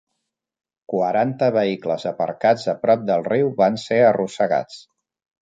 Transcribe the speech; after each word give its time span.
Quaranta 0.93 1.49
vehicles 1.57 2.05
aparcats 2.13 2.65
a 2.73 2.75
prop 2.87 3.05
del 3.11 3.27
riu 3.29 3.53
van 3.61 3.79
ser 3.85 4.01
arrossegats. 4.09 4.83